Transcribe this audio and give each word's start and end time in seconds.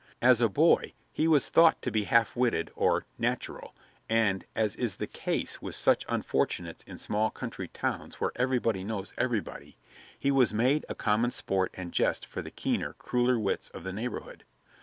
As 0.19 0.41
a 0.41 0.49
boy 0.49 0.93
he 1.11 1.27
was 1.27 1.49
thought 1.51 1.79
to 1.83 1.91
be 1.91 2.05
half 2.05 2.35
witted 2.35 2.71
or 2.75 3.05
"natural," 3.19 3.75
and, 4.09 4.45
as 4.55 4.75
is 4.75 4.95
the 4.95 5.05
case 5.05 5.61
with 5.61 5.75
such 5.75 6.05
unfortunates 6.09 6.83
in 6.87 6.97
small 6.97 7.29
country 7.29 7.67
towns 7.67 8.15
where 8.19 8.31
everybody 8.35 8.83
knows 8.83 9.13
everybody, 9.15 9.77
he 10.17 10.31
was 10.31 10.55
made 10.55 10.87
a 10.89 10.95
common 10.95 11.29
sport 11.29 11.69
and 11.75 11.91
jest 11.91 12.25
for 12.25 12.41
the 12.41 12.49
keener, 12.49 12.93
crueler 12.93 13.37
wits 13.37 13.69
of 13.75 13.83
the 13.83 13.93
neighborhood. 13.93 14.43